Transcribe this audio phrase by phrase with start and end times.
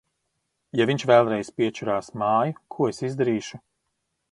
[0.79, 3.63] Ja viņš vēlreiz piečurās māju, ko es izdarīšu?